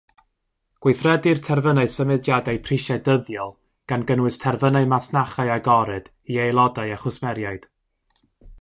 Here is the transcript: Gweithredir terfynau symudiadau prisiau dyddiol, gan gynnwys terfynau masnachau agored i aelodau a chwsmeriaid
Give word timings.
Gweithredir 0.85 1.41
terfynau 1.47 1.91
symudiadau 1.95 2.61
prisiau 2.69 2.97
dyddiol, 3.09 3.53
gan 3.93 4.07
gynnwys 4.13 4.43
terfynau 4.47 4.91
masnachau 4.95 5.53
agored 5.59 6.11
i 6.37 6.43
aelodau 6.47 6.97
a 6.97 7.01
chwsmeriaid 7.05 7.73